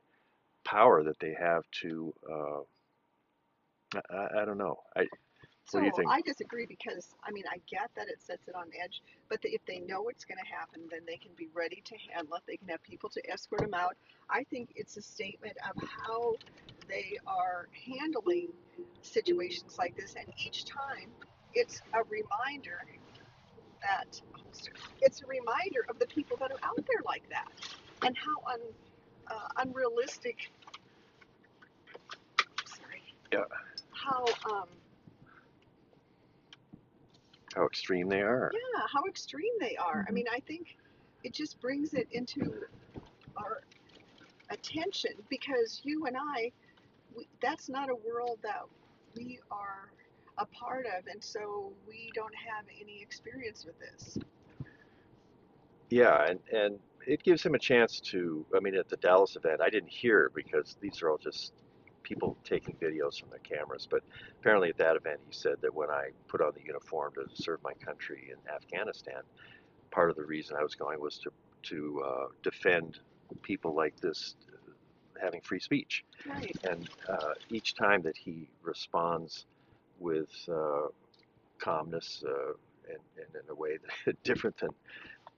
power 0.64 1.04
that 1.04 1.20
they 1.20 1.36
have 1.40 1.64
to. 1.82 2.14
Uh, 2.32 2.62
I, 4.10 4.42
I 4.42 4.46
don't 4.46 4.58
know. 4.58 4.78
I 4.96 5.08
what 5.74 5.82
do 5.82 5.86
you 5.88 5.92
think? 5.96 6.10
I 6.10 6.22
disagree 6.22 6.66
because 6.66 7.16
I 7.24 7.32
mean 7.32 7.44
I 7.50 7.58
get 7.70 7.90
that 7.96 8.08
it 8.08 8.22
sets 8.22 8.48
it 8.48 8.56
on 8.56 8.66
edge, 8.84 9.02
but 9.30 9.42
the, 9.42 9.50
if 9.50 9.62
they 9.66 9.80
know 9.80 10.02
what's 10.02 10.26
going 10.26 10.38
to 10.38 10.50
happen, 10.50 10.82
then 10.90 11.02
they 11.08 11.18
can 11.18 11.32
be 11.38 11.48
ready 11.54 11.82
to 11.86 11.96
handle 12.12 12.36
it. 12.36 12.44
They 12.48 12.58
can 12.58 12.68
have 12.70 12.84
people 12.84 13.10
to 13.10 13.22
escort 13.32 13.62
them 13.62 13.74
out. 13.74 13.96
I 14.30 14.44
think 14.46 14.70
it's 14.76 14.98
a 14.98 15.02
statement 15.02 15.58
of 15.70 15.82
how 16.06 16.36
they 16.88 17.18
are 17.28 17.68
handling 17.88 18.50
situations 19.02 19.78
like 19.78 19.96
this, 19.96 20.16
and 20.18 20.28
each 20.38 20.66
time 20.66 21.10
it's 21.54 21.82
a 21.94 22.04
reminder 22.10 22.86
that 23.82 24.22
it's 25.02 25.22
a 25.22 25.26
reminder 25.26 25.86
of 25.90 26.00
the 26.00 26.08
people 26.08 26.38
that 26.38 26.52
are 26.52 26.60
out 26.64 26.78
there 26.78 27.02
like 27.06 27.24
that 27.30 27.48
and 28.02 28.16
how 28.18 28.54
un, 28.54 28.60
uh, 29.28 29.64
unrealistic. 29.64 30.52
Sorry. 32.66 33.02
Yeah. 33.32 33.44
How 33.92 34.26
um, 34.52 34.68
how 37.56 37.66
extreme 37.66 38.08
they 38.08 38.22
are. 38.22 38.52
Yeah, 38.54 38.86
how 38.92 39.04
extreme 39.08 39.54
they 39.60 39.76
are. 39.76 40.02
Mm-hmm. 40.02 40.10
I 40.10 40.12
mean, 40.12 40.26
I 40.32 40.40
think 40.42 40.78
it 41.24 41.34
just 41.34 41.60
brings 41.60 41.94
it 41.94 42.08
into 42.12 42.54
our 43.38 43.62
attention 44.50 45.12
because 45.30 45.82
you 45.84 46.06
and 46.06 46.16
I, 46.18 46.52
we, 47.16 47.28
that's 47.42 47.70
not 47.70 47.90
a 47.90 47.96
world 47.96 48.40
that 48.44 48.62
we 49.16 49.40
are 49.52 49.90
a 50.38 50.46
part 50.46 50.86
of, 50.86 51.08
and 51.08 51.24
so 51.24 51.72
we 51.88 52.12
don't 52.14 52.34
have 52.36 52.66
any 52.80 53.02
experience 53.02 53.66
with 53.66 53.76
this. 53.80 54.18
Yeah, 55.90 56.26
and 56.30 56.40
and 56.54 56.80
it 57.06 57.24
gives 57.24 57.44
him 57.44 57.56
a 57.56 57.60
chance 57.60 58.00
to. 58.00 58.46
I 58.56 58.60
mean, 58.60 58.76
at 58.76 58.90
the 58.90 58.98
Dallas 58.98 59.36
event, 59.36 59.62
I 59.62 59.70
didn't 59.70 59.90
hear 59.90 60.32
because 60.34 60.78
these 60.80 61.02
are 61.02 61.10
all 61.10 61.18
just 61.18 61.54
people 62.04 62.38
taking 62.44 62.76
videos 62.76 63.20
from 63.20 63.30
their 63.30 63.40
cameras. 63.40 63.88
But 63.90 64.04
apparently, 64.40 64.70
at 64.70 64.78
that 64.78 64.96
event, 64.96 65.20
he 65.28 65.34
said 65.34 65.56
that 65.62 65.74
when 65.74 65.90
I 65.90 66.10
put 66.28 66.42
on 66.42 66.52
the 66.56 66.64
uniform 66.66 67.14
to 67.16 67.26
serve 67.34 67.60
my 67.64 67.74
country 67.74 68.32
in 68.32 68.54
Afghanistan, 68.54 69.22
part 69.92 70.10
of 70.10 70.16
the 70.16 70.26
reason 70.26 70.56
I 70.60 70.64
was 70.64 70.76
going 70.76 71.00
was 71.00 71.18
to 71.20 71.32
to 71.62 72.04
uh, 72.06 72.28
defend 72.42 73.00
people 73.44 73.76
like 73.76 74.00
this 74.00 74.36
having 75.22 75.42
free 75.42 75.60
speech. 75.60 76.04
Right. 76.26 76.56
And 76.70 76.90
uh, 77.08 77.34
each 77.50 77.76
time 77.76 78.02
that 78.04 78.18
he 78.18 78.48
responds 78.62 79.46
with 80.00 80.30
uh, 80.50 80.88
calmness 81.58 82.24
uh, 82.26 82.54
and, 82.88 83.00
and, 83.18 83.36
in 83.36 83.50
a 83.50 83.56
way 83.56 83.78
that 84.06 84.22
different 84.24 84.58
than 84.58 84.70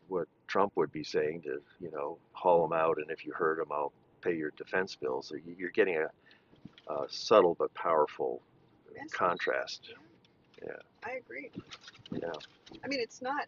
what 0.08 0.28
Trump 0.48 0.74
would 0.76 0.92
be 0.92 1.04
saying 1.04 1.42
to, 1.42 1.62
you 1.80 1.92
know, 1.92 2.18
haul 2.34 2.66
him 2.66 2.74
out, 2.74 2.98
and 2.98 3.10
if 3.10 3.26
you 3.26 3.32
hurt 3.34 3.60
him, 3.60 3.68
I'll 3.72 3.94
pay 4.22 4.36
your 4.36 4.52
defense 4.52 4.96
bills. 4.96 5.32
You're 5.58 5.72
getting 5.72 5.98
a, 5.98 6.08
a 6.88 7.06
subtle 7.10 7.56
but 7.58 7.74
powerful 7.74 8.42
Message. 8.94 9.12
contrast. 9.12 9.94
Yeah. 10.62 10.68
yeah. 10.68 11.10
I 11.10 11.18
agree. 11.18 11.52
Yeah. 12.12 12.32
I 12.84 12.88
mean, 12.88 13.00
it's 13.00 13.22
not. 13.22 13.48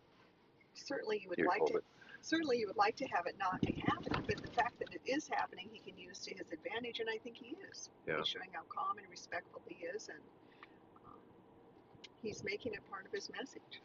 Certainly, 0.75 1.20
you 1.24 1.29
would 1.29 1.38
Here, 1.38 1.48
like 1.48 1.65
to. 1.67 1.77
It 1.77 1.84
certainly 2.24 2.58
you 2.58 2.67
would 2.67 2.77
like 2.77 2.96
to 2.96 3.05
have 3.05 3.27
it 3.27 3.36
not 3.38 3.62
be 3.62 3.84
happening, 3.86 4.24
but 4.25 4.41
the 4.41 4.51
fact 4.51 4.79
that 4.79 4.88
it 4.91 5.01
is 5.05 5.27
happening, 5.27 5.70
he 5.72 5.79
can 5.79 5.98
use 6.00 6.20
to 6.20 6.34
his 6.34 6.48
advantage, 6.51 7.00
and 7.00 7.10
I 7.13 7.17
think 7.17 7.36
he 7.38 7.55
is. 7.70 7.89
Yeah. 8.08 8.17
He's 8.17 8.29
showing 8.29 8.50
how 8.53 8.62
calm 8.70 8.98
and 8.98 9.08
respectful 9.12 9.62
he 9.67 9.86
is, 9.86 10.08
and 10.08 10.17
um, 11.05 11.20
he's 12.22 12.43
making 12.43 12.74
it 12.74 12.79
part 12.89 13.05
of 13.05 13.12
his 13.12 13.29
message. 13.29 13.82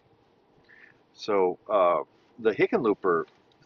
So 1.14 1.58
uh, 1.68 2.00
the 2.38 2.52
Hickenlooper 2.52 3.24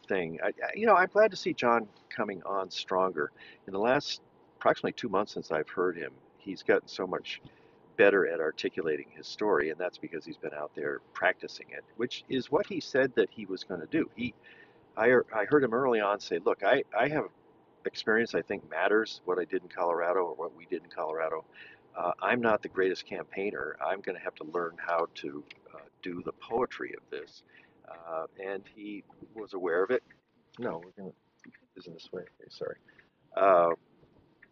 thing, 0.09 0.39
I, 0.43 0.53
you 0.75 0.87
know, 0.87 0.95
I'm 0.95 1.09
glad 1.13 1.31
to 1.31 1.37
see 1.37 1.53
John 1.53 1.87
coming 2.09 2.43
on 2.45 2.71
stronger. 2.71 3.31
In 3.67 3.75
the 3.75 3.79
last 3.79 4.23
approximately 4.63 4.93
two 4.93 5.09
months 5.09 5.33
since 5.33 5.51
I've 5.51 5.69
heard 5.69 5.97
him, 5.97 6.13
he's 6.39 6.63
gotten 6.63 6.87
so 6.87 7.05
much 7.05 7.43
better 7.97 8.29
at 8.29 8.39
articulating 8.39 9.07
his 9.11 9.27
story, 9.27 9.71
and 9.71 9.79
that's 9.79 9.99
because 9.99 10.25
he's 10.25 10.37
been 10.37 10.55
out 10.55 10.71
there 10.77 11.01
practicing 11.13 11.67
it, 11.71 11.83
which 11.97 12.23
is 12.29 12.49
what 12.49 12.67
he 12.67 12.79
said 12.79 13.13
that 13.17 13.29
he 13.29 13.45
was 13.45 13.65
going 13.65 13.81
to 13.81 13.89
do. 13.89 14.09
He, 14.15 14.35
I, 14.97 15.15
I 15.35 15.47
heard 15.47 15.65
him 15.65 15.75
early 15.75 16.01
on 16.01 16.21
say, 16.21 16.39
"Look, 16.45 16.63
I, 16.63 16.85
I 16.97 17.09
have 17.09 17.25
experience 17.85 18.37
I 18.37 18.43
think 18.43 18.71
matters. 18.71 19.21
What 19.25 19.41
I 19.41 19.45
did 19.45 19.63
in 19.63 19.69
Colorado 19.69 20.21
or 20.21 20.35
what 20.35 20.57
we 20.57 20.67
did 20.67 20.85
in 20.85 20.91
Colorado. 20.91 21.45
Uh, 21.97 22.13
I'm 22.23 22.41
not 22.41 22.63
the 22.63 22.69
greatest 22.69 23.05
campaigner. 23.05 23.77
I'm 23.85 24.01
going 24.01 24.17
to 24.17 24.23
have 24.23 24.37
to 24.37 24.45
learn 24.45 24.77
how 24.79 25.09
to 25.17 25.43
uh, 25.75 25.79
do 26.03 26.23
the 26.25 26.33
poetry 26.33 26.95
of 26.97 27.03
this." 27.11 27.43
Uh, 27.89 28.27
and 28.41 28.63
he 28.77 29.03
was 29.35 29.55
aware 29.55 29.83
of 29.83 29.91
it. 29.91 30.05
No, 30.61 30.81
we're 30.85 31.03
going 31.03 31.11
to. 31.11 31.51
Isn't 31.81 31.95
this 31.95 32.11
way? 32.13 32.23
Okay, 32.23 32.49
sorry. 32.49 32.77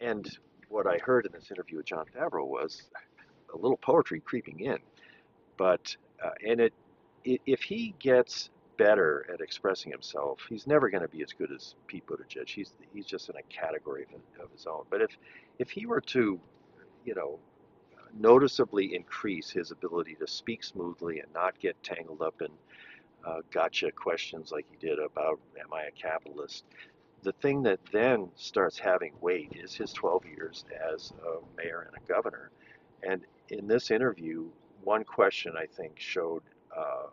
And 0.00 0.28
what 0.68 0.86
I 0.86 0.98
heard 0.98 1.26
in 1.26 1.32
this 1.32 1.50
interview 1.50 1.78
with 1.78 1.86
Jon 1.86 2.06
Favreau 2.16 2.46
was 2.46 2.82
a 3.52 3.56
little 3.56 3.76
poetry 3.76 4.20
creeping 4.20 4.60
in. 4.60 4.78
But 5.56 5.96
uh, 6.24 6.30
and 6.46 6.60
it, 6.60 6.72
it, 7.24 7.40
if 7.46 7.62
he 7.62 7.94
gets 7.98 8.50
better 8.76 9.26
at 9.32 9.40
expressing 9.40 9.92
himself, 9.92 10.40
he's 10.48 10.66
never 10.66 10.88
going 10.88 11.02
to 11.02 11.08
be 11.08 11.22
as 11.22 11.32
good 11.32 11.50
as 11.52 11.74
Pete 11.86 12.06
Buttigieg. 12.06 12.48
He's 12.48 12.72
he's 12.94 13.06
just 13.06 13.28
in 13.28 13.36
a 13.36 13.42
category 13.42 14.04
of, 14.04 14.44
of 14.44 14.50
his 14.52 14.66
own. 14.66 14.84
But 14.90 15.02
if 15.02 15.10
if 15.58 15.70
he 15.70 15.86
were 15.86 16.00
to, 16.00 16.40
you 17.04 17.14
know, 17.14 17.38
noticeably 18.18 18.94
increase 18.94 19.50
his 19.50 19.70
ability 19.70 20.16
to 20.20 20.26
speak 20.26 20.64
smoothly 20.64 21.20
and 21.20 21.32
not 21.34 21.58
get 21.58 21.80
tangled 21.82 22.22
up 22.22 22.40
in 22.40 22.48
uh, 23.24 23.40
gotcha 23.52 23.92
questions 23.92 24.50
like 24.50 24.66
he 24.70 24.86
did 24.86 24.98
about 24.98 25.38
am 25.58 25.72
I 25.72 25.82
a 25.84 25.90
capitalist, 25.90 26.64
the 27.22 27.32
thing 27.32 27.62
that 27.64 27.80
then 27.92 28.28
starts 28.36 28.78
having 28.78 29.12
weight 29.20 29.52
is 29.54 29.74
his 29.74 29.92
12 29.92 30.24
years 30.26 30.64
as 30.94 31.12
a 31.24 31.56
mayor 31.56 31.86
and 31.86 32.02
a 32.02 32.08
governor. 32.08 32.50
And 33.02 33.22
in 33.48 33.66
this 33.66 33.90
interview, 33.90 34.46
one 34.84 35.04
question 35.04 35.54
I 35.56 35.66
think 35.66 35.98
showed 35.98 36.42
uh, 36.76 37.08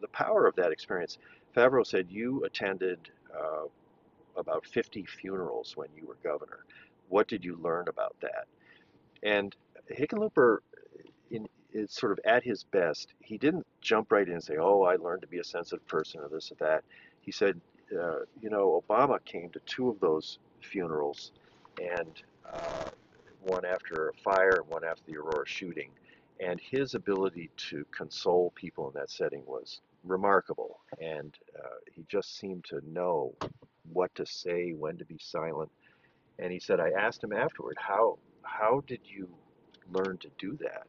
the 0.00 0.08
power 0.08 0.46
of 0.46 0.56
that 0.56 0.72
experience. 0.72 1.18
Favreau 1.54 1.86
said, 1.86 2.06
You 2.08 2.44
attended 2.44 2.98
uh, 3.34 3.64
about 4.36 4.64
50 4.66 5.04
funerals 5.04 5.76
when 5.76 5.88
you 5.96 6.06
were 6.06 6.16
governor. 6.22 6.64
What 7.08 7.28
did 7.28 7.44
you 7.44 7.56
learn 7.56 7.88
about 7.88 8.16
that? 8.20 8.46
And 9.22 9.54
Hickenlooper, 9.90 10.58
in, 11.30 11.48
is 11.72 11.90
sort 11.92 12.12
of 12.12 12.20
at 12.24 12.42
his 12.42 12.64
best. 12.64 13.12
He 13.20 13.36
didn't 13.36 13.66
jump 13.80 14.12
right 14.12 14.26
in 14.26 14.34
and 14.34 14.42
say, 14.42 14.56
Oh, 14.58 14.82
I 14.82 14.96
learned 14.96 15.22
to 15.22 15.28
be 15.28 15.38
a 15.38 15.44
sensitive 15.44 15.86
person 15.86 16.20
or 16.20 16.28
this 16.28 16.50
or 16.50 16.54
that. 16.56 16.84
He 17.20 17.32
said, 17.32 17.60
uh, 17.92 18.20
you 18.40 18.50
know, 18.50 18.82
Obama 18.88 19.24
came 19.24 19.50
to 19.50 19.60
two 19.66 19.88
of 19.88 20.00
those 20.00 20.38
funerals, 20.60 21.32
and 21.80 22.22
uh, 22.52 22.88
one 23.42 23.64
after 23.64 24.08
a 24.08 24.12
fire 24.22 24.60
and 24.60 24.68
one 24.68 24.84
after 24.84 25.02
the 25.06 25.16
Aurora 25.16 25.46
shooting. 25.46 25.90
And 26.40 26.58
his 26.58 26.94
ability 26.94 27.50
to 27.68 27.84
console 27.90 28.52
people 28.54 28.88
in 28.88 28.94
that 28.94 29.10
setting 29.10 29.42
was 29.46 29.80
remarkable. 30.04 30.80
And 31.00 31.36
uh, 31.58 31.76
he 31.92 32.04
just 32.08 32.38
seemed 32.38 32.64
to 32.66 32.80
know 32.90 33.34
what 33.92 34.14
to 34.14 34.24
say, 34.24 34.72
when 34.72 34.96
to 34.96 35.04
be 35.04 35.18
silent. 35.20 35.70
And 36.38 36.50
he 36.50 36.58
said, 36.58 36.80
I 36.80 36.90
asked 36.90 37.22
him 37.22 37.32
afterward, 37.32 37.76
how, 37.78 38.18
how 38.42 38.82
did 38.86 39.00
you 39.04 39.28
learn 39.92 40.16
to 40.18 40.28
do 40.38 40.56
that? 40.62 40.86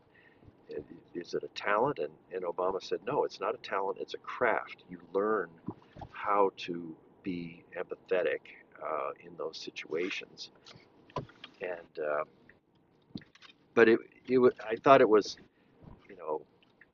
Is 1.14 1.34
it 1.34 1.44
a 1.44 1.50
talent? 1.50 2.00
And, 2.00 2.14
and 2.34 2.44
Obama 2.46 2.82
said, 2.82 3.00
no, 3.06 3.26
it's 3.26 3.42
not 3.42 3.54
a 3.54 3.58
talent, 3.58 3.98
it's 4.00 4.14
a 4.14 4.20
craft. 4.20 4.84
You 4.90 5.00
learn 5.14 5.50
how 6.32 6.52
to 6.56 6.96
be 7.24 7.64
empathetic 7.82 8.44
uh, 8.82 9.12
in 9.26 9.32
those 9.38 9.58
situations. 9.58 10.50
And 11.62 11.94
uh, 12.12 12.24
but 13.76 13.90
it, 13.90 14.00
it 14.28 14.40
I 14.74 14.76
thought 14.84 15.02
it 15.02 15.10
was, 15.10 15.38
you 16.10 16.16
know, 16.22 16.42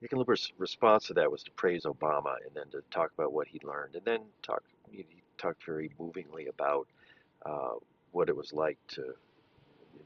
Hickenlooper's 0.02 0.52
response 0.58 1.08
to 1.08 1.14
that 1.14 1.32
was 1.32 1.44
to 1.44 1.52
praise 1.52 1.84
Obama 1.84 2.34
and 2.46 2.54
then 2.56 2.68
to 2.72 2.82
talk 2.92 3.12
about 3.18 3.32
what 3.32 3.48
he 3.48 3.60
learned, 3.64 3.96
and 3.96 4.06
then 4.06 4.22
talk 4.42 4.64
he 4.92 5.06
talked 5.38 5.64
very 5.66 5.90
movingly 6.00 6.48
about 6.48 6.88
uh, 7.46 7.76
what 8.12 8.30
it 8.30 8.36
was 8.36 8.54
like 8.54 8.80
to. 8.96 9.04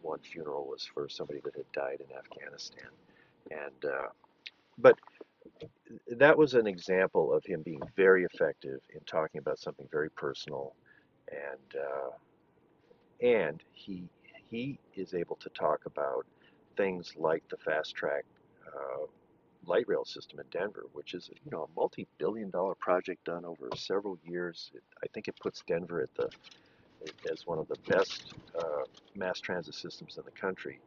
One 0.02 0.20
funeral 0.20 0.66
was 0.66 0.84
for 0.94 1.08
somebody 1.10 1.42
that 1.46 1.56
had 1.56 1.72
died 1.74 2.00
in 2.06 2.10
Afghanistan, 2.18 2.90
and 3.52 3.82
uh, 3.86 4.10
but 4.78 4.96
that 6.18 6.38
was 6.38 6.54
an 6.56 6.68
example 6.68 7.34
of 7.34 7.44
him 7.46 7.62
being 7.64 7.82
very 7.96 8.26
effective 8.26 8.80
in 8.94 9.02
talking 9.06 9.40
about 9.40 9.60
something 9.60 9.88
very 9.92 10.10
personal, 10.12 10.76
and 11.32 11.82
uh, 11.82 12.12
and 13.26 13.64
he 13.74 14.10
he 14.50 14.80
is 14.96 15.14
able 15.14 15.38
to 15.38 15.50
talk 15.50 15.82
about 15.86 16.26
things 16.78 17.14
like 17.18 17.44
the 17.50 17.58
fast 17.58 17.96
track 17.96 18.26
uh, 18.68 19.06
light 19.66 19.88
rail 19.88 20.06
system 20.06 20.40
in 20.40 20.46
Denver, 20.52 20.86
which 20.94 21.14
is 21.14 21.30
you 21.46 21.52
know 21.52 21.64
a 21.64 21.80
multi-billion-dollar 21.80 22.76
project 22.80 23.24
done 23.26 23.46
over 23.46 23.70
several 23.76 24.18
years. 24.26 24.72
It, 24.76 24.84
I 25.04 25.08
think 25.14 25.28
it 25.28 25.36
puts 25.42 25.64
Denver 25.68 26.02
at 26.02 26.14
the 26.16 26.30
as 27.32 27.48
one 27.48 27.60
of 27.60 27.68
the 27.68 27.78
best 27.88 28.34
uh, 28.60 28.84
mass 29.16 29.40
transit 29.40 29.76
systems 29.76 30.18
in 30.18 30.24
the 30.26 30.32
country. 30.40 30.80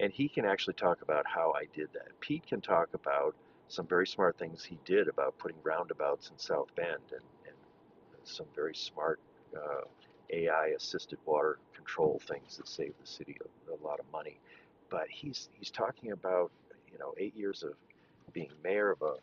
And 0.00 0.12
he 0.12 0.28
can 0.28 0.44
actually 0.44 0.74
talk 0.74 1.02
about 1.02 1.26
how 1.26 1.52
I 1.56 1.66
did 1.74 1.88
that. 1.94 2.08
Pete 2.20 2.46
can 2.46 2.60
talk 2.60 2.88
about 2.94 3.34
some 3.72 3.86
very 3.86 4.06
smart 4.06 4.36
things 4.36 4.62
he 4.62 4.78
did 4.84 5.08
about 5.08 5.38
putting 5.38 5.56
roundabouts 5.62 6.28
in 6.28 6.38
South 6.38 6.68
Bend 6.76 7.00
and, 7.10 7.22
and 7.46 7.56
some 8.22 8.44
very 8.54 8.74
smart 8.74 9.18
uh, 9.56 9.80
AI 10.28 10.74
assisted 10.76 11.18
water 11.24 11.58
control 11.74 12.20
things 12.28 12.58
that 12.58 12.68
saved 12.68 12.94
the 13.02 13.06
city 13.06 13.38
a, 13.40 13.72
a, 13.72 13.78
lot 13.82 13.98
of 13.98 14.04
money. 14.12 14.38
But 14.90 15.06
he's 15.08 15.48
he's 15.54 15.70
talking 15.70 16.12
about 16.12 16.50
you 16.92 16.98
know 16.98 17.14
eight 17.16 17.34
years 17.34 17.62
of 17.62 17.72
being 18.34 18.50
mayor 18.62 18.90
of 18.90 19.00
a 19.00 19.14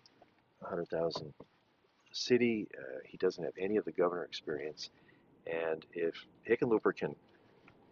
100,000 0.62 1.32
city. 2.12 2.68
Uh, 2.76 3.00
he 3.06 3.18
doesn't 3.18 3.44
have 3.44 3.54
any 3.60 3.78
of 3.78 3.86
the 3.86 3.92
governor 3.92 4.24
experience, 4.24 4.90
and 5.46 5.86
if 5.94 6.16
Hickenlooper 6.50 6.96
can 6.96 7.16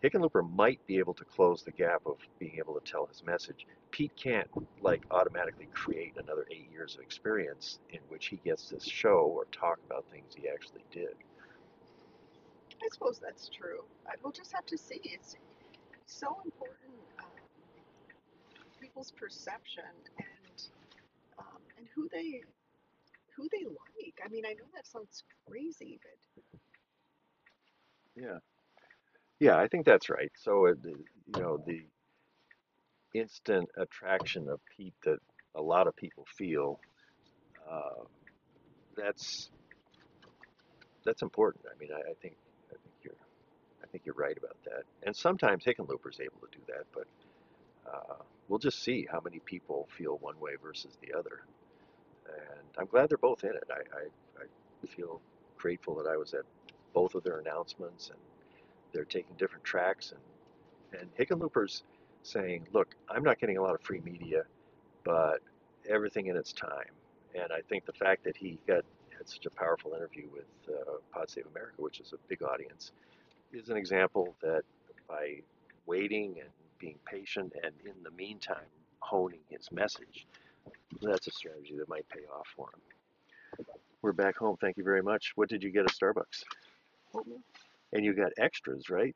Hickenlooper 0.03 0.49
might 0.55 0.85
be 0.85 0.99
able 0.99 1.13
to 1.15 1.25
close 1.25 1.63
the 1.63 1.71
gap 1.71 2.01
of 2.05 2.17
being 2.39 2.55
able 2.59 2.79
to 2.79 2.91
tell 2.91 3.07
his 3.07 3.23
message. 3.23 3.65
Pete 3.91 4.15
can't 4.15 4.47
like 4.81 5.03
automatically 5.11 5.67
create 5.73 6.13
another 6.17 6.45
eight 6.51 6.69
years 6.71 6.95
of 6.95 7.01
experience 7.01 7.79
in 7.89 7.99
which 8.09 8.27
he 8.27 8.37
gets 8.37 8.69
to 8.69 8.79
show 8.79 9.21
or 9.35 9.45
talk 9.51 9.79
about 9.85 10.05
things 10.11 10.35
he 10.35 10.47
actually 10.47 10.83
did. 10.91 11.15
I 12.83 12.87
suppose 12.91 13.19
that's 13.19 13.49
true. 13.49 13.83
We'll 14.23 14.31
just 14.31 14.53
have 14.53 14.65
to 14.67 14.77
see. 14.77 15.01
It's 15.03 15.35
so 16.05 16.37
important 16.45 16.93
um, 17.19 17.25
people's 18.79 19.11
perception 19.11 19.83
and 20.19 20.61
um, 21.39 21.61
and 21.77 21.87
who 21.95 22.07
they 22.11 22.41
who 23.35 23.47
they 23.51 23.65
like. 23.65 24.19
I 24.23 24.29
mean, 24.29 24.45
I 24.45 24.53
know 24.53 24.65
that 24.75 24.85
sounds 24.87 25.23
crazy, 25.47 25.99
but 26.03 26.45
yeah. 28.23 28.39
Yeah, 29.39 29.57
I 29.57 29.67
think 29.67 29.85
that's 29.85 30.09
right. 30.09 30.31
So, 30.37 30.67
uh, 30.67 30.73
you 30.85 31.41
know, 31.41 31.63
the 31.65 31.83
instant 33.13 33.69
attraction 33.77 34.49
of 34.49 34.59
Pete 34.75 34.93
that 35.05 35.19
a 35.55 35.61
lot 35.61 35.87
of 35.87 35.95
people 35.95 36.25
feel, 36.37 36.79
uh, 37.69 38.03
that's 38.97 39.49
that's 41.05 41.21
important. 41.21 41.65
I 41.73 41.79
mean, 41.79 41.89
I, 41.93 42.11
I, 42.11 42.13
think 42.21 42.35
I 42.71 42.75
think 42.75 42.95
you're 43.03 43.15
I 43.83 43.87
think 43.87 44.05
you're 44.05 44.15
right 44.15 44.37
about 44.37 44.57
that. 44.65 44.83
And 45.03 45.15
sometimes 45.15 45.63
Hickenlooper 45.65 46.11
is 46.11 46.19
able 46.19 46.39
to 46.41 46.57
do 46.57 46.63
that, 46.67 46.85
but 46.93 47.07
uh, 47.91 48.23
we'll 48.47 48.59
just 48.59 48.83
see 48.83 49.07
how 49.11 49.21
many 49.23 49.39
people 49.39 49.87
feel 49.97 50.17
one 50.19 50.39
way 50.39 50.53
versus 50.61 50.97
the 51.01 51.17
other. 51.17 51.41
And 52.27 52.67
I'm 52.77 52.87
glad 52.87 53.09
they're 53.09 53.17
both 53.17 53.43
in 53.43 53.51
it. 53.51 53.63
I, 53.71 53.81
I, 53.97 54.43
I 54.43 54.87
feel 54.95 55.21
grateful 55.57 55.95
that 55.95 56.07
I 56.07 56.17
was 56.17 56.33
at 56.33 56.43
both 56.93 57.15
of 57.15 57.23
their 57.23 57.39
announcements 57.39 58.09
and 58.09 58.19
they're 58.93 59.05
taking 59.05 59.35
different 59.37 59.63
tracks 59.63 60.11
and 60.11 60.21
and 60.99 61.09
Hickenlooper's 61.17 61.83
saying, 62.23 62.67
look, 62.73 62.95
I'm 63.09 63.23
not 63.23 63.39
getting 63.39 63.57
a 63.57 63.61
lot 63.61 63.75
of 63.75 63.81
free 63.81 64.01
media, 64.03 64.43
but 65.03 65.39
everything 65.87 66.27
in 66.27 66.35
its 66.35 66.53
time. 66.53 66.91
And 67.35 67.51
I 67.51 67.61
think 67.69 67.85
the 67.85 67.93
fact 67.93 68.23
that 68.23 68.35
he 68.35 68.57
got 68.67 68.83
had 69.17 69.27
such 69.27 69.45
a 69.45 69.49
powerful 69.49 69.93
interview 69.93 70.27
with 70.31 70.75
uh, 70.75 70.93
Pod 71.11 71.29
Save 71.29 71.47
America, 71.47 71.81
which 71.81 71.99
is 71.99 72.13
a 72.13 72.17
big 72.27 72.43
audience, 72.43 72.91
is 73.51 73.69
an 73.69 73.77
example 73.77 74.35
that 74.41 74.63
by 75.07 75.41
waiting 75.85 76.35
and 76.39 76.49
being 76.79 76.97
patient 77.05 77.53
and 77.63 77.73
in 77.85 78.03
the 78.03 78.11
meantime 78.11 78.57
honing 78.99 79.39
his 79.49 79.71
message, 79.71 80.27
that's 81.01 81.27
a 81.27 81.31
strategy 81.31 81.75
that 81.77 81.89
might 81.89 82.07
pay 82.09 82.21
off 82.33 82.47
for 82.55 82.69
him. 82.73 83.65
We're 84.01 84.13
back 84.13 84.37
home. 84.37 84.57
Thank 84.61 84.77
you 84.77 84.83
very 84.83 85.01
much. 85.01 85.33
What 85.35 85.49
did 85.49 85.63
you 85.63 85.71
get 85.71 85.85
at 85.85 85.91
Starbucks? 85.91 86.43
Oatmeal. 87.93 87.97
And 87.97 88.05
you 88.05 88.13
got 88.13 88.31
extras, 88.37 88.89
right? 88.89 89.15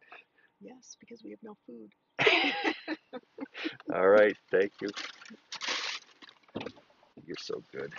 Yes, 0.62 0.96
because 1.00 1.24
we 1.24 1.32
have 1.32 1.40
no 1.44 1.58
food. 1.66 1.92
All 3.94 4.10
right, 4.10 4.36
thank 4.52 4.72
you. 4.82 4.90
You're 7.26 7.36
so 7.40 7.64
good. 7.72 7.94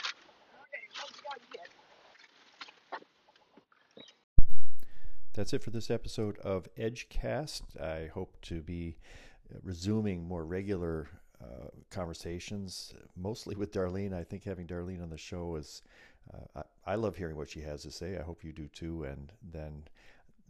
That's 5.34 5.54
it 5.54 5.62
for 5.62 5.70
this 5.70 5.90
episode 5.90 6.38
of 6.38 6.68
Edgecast. 6.76 7.80
I 7.80 8.08
hope 8.08 8.36
to 8.42 8.60
be 8.60 8.98
resuming 9.62 10.28
more 10.28 10.44
regular 10.44 11.08
uh, 11.42 11.68
conversations, 11.90 12.92
mostly 13.16 13.56
with 13.56 13.72
Darlene. 13.72 14.12
I 14.12 14.24
think 14.24 14.44
having 14.44 14.66
Darlene 14.66 15.02
on 15.02 15.08
the 15.08 15.16
show 15.16 15.56
is, 15.56 15.82
uh, 16.32 16.62
I, 16.86 16.92
I 16.92 16.94
love 16.96 17.16
hearing 17.16 17.36
what 17.36 17.48
she 17.48 17.62
has 17.62 17.82
to 17.82 17.90
say. 17.90 18.18
I 18.18 18.22
hope 18.22 18.44
you 18.44 18.52
do 18.52 18.68
too. 18.68 19.04
And 19.04 19.32
then 19.42 19.84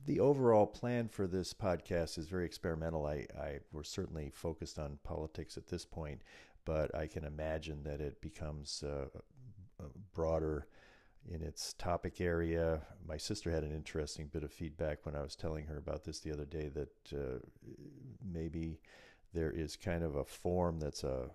the 0.06 0.20
overall 0.20 0.66
plan 0.66 1.08
for 1.08 1.26
this 1.26 1.54
podcast 1.54 2.18
is 2.18 2.26
very 2.26 2.44
experimental. 2.44 3.06
I, 3.06 3.26
I 3.38 3.58
we're 3.72 3.84
certainly 3.84 4.30
focused 4.34 4.78
on 4.78 4.98
politics 5.04 5.56
at 5.56 5.68
this 5.68 5.84
point, 5.84 6.22
but 6.64 6.94
I 6.94 7.06
can 7.06 7.24
imagine 7.24 7.82
that 7.84 8.00
it 8.00 8.20
becomes 8.20 8.82
uh, 8.82 9.06
broader 10.14 10.66
in 11.30 11.42
its 11.42 11.72
topic 11.74 12.20
area. 12.20 12.82
My 13.06 13.16
sister 13.16 13.50
had 13.50 13.62
an 13.62 13.72
interesting 13.72 14.26
bit 14.26 14.42
of 14.42 14.52
feedback 14.52 15.04
when 15.04 15.14
I 15.14 15.22
was 15.22 15.36
telling 15.36 15.66
her 15.66 15.78
about 15.78 16.04
this 16.04 16.18
the 16.20 16.32
other 16.32 16.44
day 16.44 16.68
that 16.68 17.12
uh, 17.12 17.38
maybe 18.24 18.80
there 19.32 19.50
is 19.50 19.76
kind 19.76 20.02
of 20.02 20.16
a 20.16 20.24
form 20.24 20.78
that's 20.80 21.04
a 21.04 21.30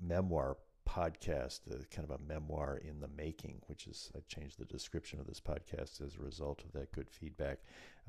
memoir 0.00 0.56
podcast, 0.88 1.60
uh, 1.70 1.82
kind 1.90 2.08
of 2.08 2.18
a 2.18 2.24
memoir 2.26 2.80
in 2.82 3.00
the 3.00 3.08
making, 3.16 3.60
which 3.66 3.86
is, 3.86 4.10
I 4.16 4.20
changed 4.28 4.58
the 4.58 4.64
description 4.64 5.20
of 5.20 5.26
this 5.26 5.40
podcast 5.40 6.00
as 6.00 6.16
a 6.16 6.22
result 6.22 6.62
of 6.64 6.72
that 6.72 6.92
good 6.92 7.10
feedback. 7.10 7.58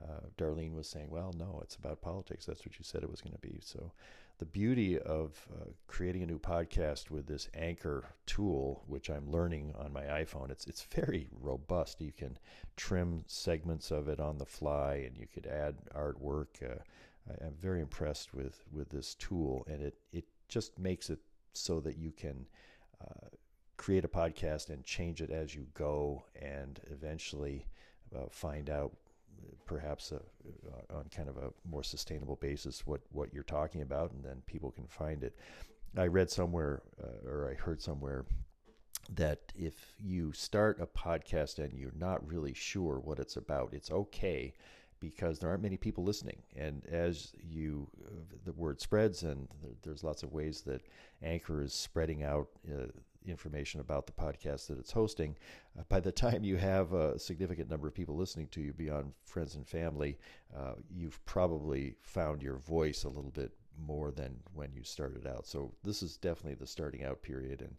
Uh, 0.01 0.21
Darlene 0.37 0.75
was 0.75 0.87
saying, 0.87 1.09
well, 1.09 1.33
no, 1.37 1.59
it's 1.61 1.75
about 1.75 2.01
politics. 2.01 2.45
That's 2.45 2.65
what 2.65 2.77
you 2.79 2.83
said 2.83 3.03
it 3.03 3.11
was 3.11 3.21
going 3.21 3.33
to 3.33 3.39
be. 3.47 3.59
So 3.61 3.91
the 4.39 4.45
beauty 4.45 4.97
of 4.97 5.47
uh, 5.53 5.65
creating 5.87 6.23
a 6.23 6.25
new 6.25 6.39
podcast 6.39 7.11
with 7.11 7.27
this 7.27 7.49
Anchor 7.53 8.05
tool, 8.25 8.83
which 8.87 9.09
I'm 9.09 9.29
learning 9.29 9.73
on 9.77 9.91
my 9.91 10.03
iPhone, 10.03 10.49
it's 10.49 10.65
it's 10.65 10.81
very 10.83 11.27
robust. 11.41 12.01
You 12.01 12.13
can 12.13 12.37
trim 12.77 13.23
segments 13.27 13.91
of 13.91 14.07
it 14.07 14.19
on 14.19 14.37
the 14.37 14.45
fly, 14.45 15.03
and 15.05 15.17
you 15.17 15.27
could 15.27 15.45
add 15.45 15.75
artwork. 15.93 16.63
Uh, 16.63 16.79
I, 17.29 17.45
am 17.45 17.55
very 17.59 17.81
impressed 17.81 18.33
with 18.33 18.63
with 18.71 18.89
this 18.89 19.13
tool, 19.15 19.65
and 19.69 19.81
it 19.83 19.97
it 20.13 20.25
just 20.47 20.79
makes 20.79 21.09
it 21.09 21.19
so 21.53 21.81
that 21.81 21.97
you 21.97 22.11
can. 22.11 22.47
Uh, 23.01 23.27
create 23.77 24.03
a 24.05 24.09
podcast 24.09 24.69
and 24.69 24.83
change 24.83 25.21
it 25.21 25.29
as 25.29 25.55
you 25.55 25.65
go, 25.73 26.23
and 26.41 26.79
eventually 26.91 27.65
uh, 28.15 28.25
find 28.29 28.69
out 28.69 28.91
perhaps 29.65 30.11
a, 30.11 30.15
uh, 30.15 30.97
on 30.97 31.05
kind 31.15 31.29
of 31.29 31.37
a 31.37 31.51
more 31.69 31.83
sustainable 31.83 32.35
basis 32.35 32.85
what, 32.85 33.01
what 33.11 33.33
you're 33.33 33.43
talking 33.43 33.81
about, 33.81 34.11
and 34.11 34.23
then 34.23 34.41
people 34.45 34.71
can 34.71 34.87
find 34.87 35.23
it. 35.23 35.35
I 35.97 36.07
read 36.07 36.29
somewhere, 36.29 36.81
uh, 37.01 37.27
or 37.29 37.49
I 37.49 37.61
heard 37.61 37.81
somewhere, 37.81 38.25
that 39.15 39.39
if 39.55 39.95
you 39.97 40.33
start 40.33 40.79
a 40.79 40.85
podcast 40.85 41.57
and 41.57 41.73
you're 41.73 41.91
not 41.97 42.27
really 42.27 42.53
sure 42.53 42.99
what 42.99 43.19
it's 43.19 43.37
about, 43.37 43.73
it's 43.73 43.91
okay 43.91 44.53
because 44.99 45.39
there 45.39 45.49
aren't 45.49 45.63
many 45.63 45.77
people 45.77 46.03
listening. 46.03 46.41
And 46.55 46.85
as 46.87 47.33
you, 47.41 47.87
the 48.45 48.53
word 48.53 48.81
spreads, 48.81 49.23
and 49.23 49.47
there's 49.83 50.03
lots 50.03 50.23
of 50.23 50.31
ways 50.31 50.61
that 50.61 50.81
Anchor 51.23 51.61
is 51.61 51.73
spreading 51.73 52.23
out 52.23 52.47
uh, 52.69 52.87
information 53.25 53.79
about 53.79 54.05
the 54.05 54.13
podcast 54.13 54.67
that 54.67 54.79
it's 54.79 54.91
hosting. 54.91 55.35
Uh, 55.77 55.83
by 55.89 55.99
the 55.99 56.11
time 56.23 56.43
you 56.43 56.57
have 56.57 56.93
a 56.93 57.17
significant 57.19 57.69
number 57.69 57.87
of 57.87 57.93
people 57.93 58.15
listening 58.15 58.47
to 58.47 58.61
you 58.61 58.73
beyond 58.73 59.13
friends 59.25 59.55
and 59.55 59.67
family, 59.67 60.17
uh, 60.55 60.73
you've 60.89 61.23
probably 61.25 61.95
found 62.01 62.41
your 62.41 62.57
voice 62.57 63.03
a 63.03 63.09
little 63.09 63.31
bit 63.31 63.51
more 63.85 64.11
than 64.11 64.35
when 64.53 64.73
you 64.73 64.83
started 64.83 65.25
out. 65.25 65.47
So 65.47 65.73
this 65.83 66.03
is 66.03 66.17
definitely 66.17 66.55
the 66.55 66.67
starting 66.67 67.03
out 67.03 67.21
period, 67.21 67.61
and 67.61 67.75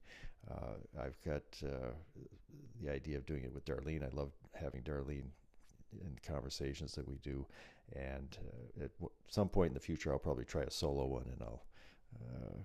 uh, 0.50 1.02
I've 1.02 1.20
got 1.24 1.42
uh, 1.64 1.92
the 2.82 2.90
idea 2.90 3.18
of 3.18 3.26
doing 3.26 3.44
it 3.44 3.52
with 3.52 3.64
Darlene. 3.64 4.02
I 4.02 4.14
love 4.16 4.32
having 4.54 4.82
Darlene 4.82 5.28
in 5.92 6.16
conversations 6.26 6.92
that 6.94 7.08
we 7.08 7.16
do, 7.22 7.46
and 7.94 8.38
uh, 8.80 8.84
at 8.84 8.90
some 9.28 9.48
point 9.48 9.68
in 9.68 9.74
the 9.74 9.80
future, 9.80 10.12
I'll 10.12 10.18
probably 10.18 10.44
try 10.44 10.62
a 10.62 10.70
solo 10.70 11.06
one, 11.06 11.26
and 11.32 11.42
I'll 11.42 11.64
uh, 12.24 12.58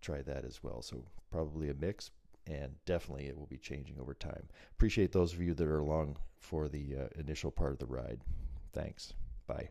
try 0.00 0.22
that 0.22 0.44
as 0.44 0.62
well. 0.62 0.82
So 0.82 1.04
probably 1.30 1.70
a 1.70 1.74
mix, 1.74 2.10
and 2.46 2.74
definitely 2.86 3.26
it 3.26 3.38
will 3.38 3.46
be 3.46 3.58
changing 3.58 3.98
over 4.00 4.14
time. 4.14 4.48
Appreciate 4.72 5.12
those 5.12 5.32
of 5.32 5.40
you 5.40 5.54
that 5.54 5.66
are 5.66 5.80
along 5.80 6.16
for 6.38 6.68
the 6.68 6.96
uh, 6.96 7.20
initial 7.20 7.50
part 7.50 7.72
of 7.72 7.78
the 7.78 7.86
ride. 7.86 8.20
Thanks. 8.72 9.12
Bye. 9.46 9.70